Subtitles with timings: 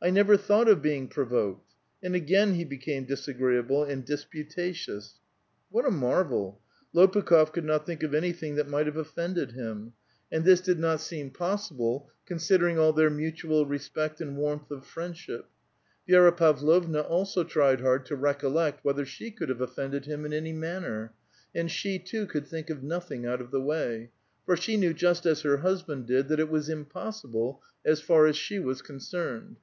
[0.00, 5.16] *' I never thought of being provoked." And again he be came disagreeable and disputatious.
[5.70, 6.58] What a marvel!
[6.94, 9.92] I^pnkh6f could not think of anything that might have offended him;
[10.32, 11.76] and this did not seem possi 204 A VITAL QUESTION.
[11.76, 15.42] ble, considering all their mutual respect and warmth of friend sliip,
[16.08, 20.54] Vi^ra Tavlovna also tried hard to recollect whether she could have oH'ended him in any
[20.54, 21.12] manner,
[21.54, 24.08] and she, too, could think of nothing out ol* the way;
[24.46, 28.34] for she knew, just as her husband did, that it was impossible, as far as
[28.38, 29.56] she was concerned.